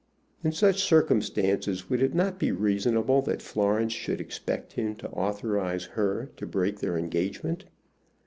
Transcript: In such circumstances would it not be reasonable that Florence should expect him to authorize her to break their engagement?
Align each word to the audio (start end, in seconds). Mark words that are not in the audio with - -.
In 0.43 0.51
such 0.51 0.81
circumstances 0.81 1.87
would 1.87 2.01
it 2.01 2.15
not 2.15 2.39
be 2.39 2.51
reasonable 2.51 3.21
that 3.21 3.39
Florence 3.39 3.93
should 3.93 4.19
expect 4.19 4.73
him 4.73 4.95
to 4.95 5.09
authorize 5.11 5.85
her 5.93 6.31
to 6.37 6.47
break 6.47 6.79
their 6.79 6.97
engagement? 6.97 7.65